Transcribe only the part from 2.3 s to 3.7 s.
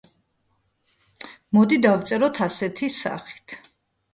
ასეთი სახით.